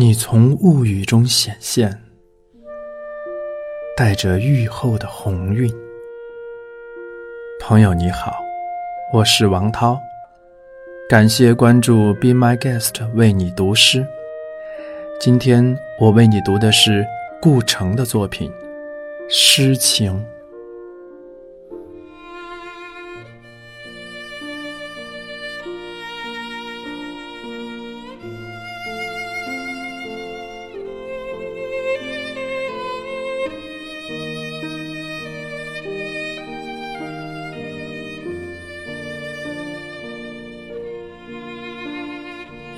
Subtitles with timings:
[0.00, 2.00] 你从雾雨中显现，
[3.96, 5.68] 带着雨后的红晕。
[7.60, 8.32] 朋友你好，
[9.12, 10.00] 我是王涛，
[11.08, 14.06] 感谢关注 Be My Guest 为你读诗。
[15.18, 17.04] 今天我为你读的是
[17.42, 18.48] 顾城的作品
[19.28, 20.24] 《诗情》。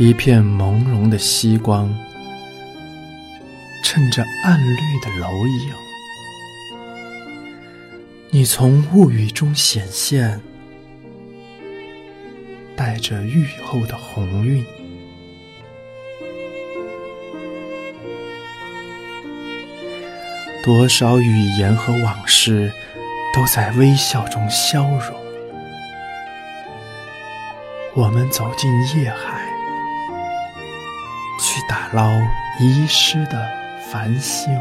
[0.00, 1.94] 一片朦胧的曦光，
[3.84, 5.74] 衬着暗绿的楼影。
[8.30, 10.40] 你从雾雨中显现，
[12.74, 14.64] 带着雨后的红晕。
[20.64, 22.72] 多少语言和往事，
[23.34, 25.14] 都在微笑中消融。
[27.92, 29.49] 我们走进夜海。
[31.50, 32.12] 去打捞
[32.60, 33.44] 遗失的
[33.90, 34.56] 繁星。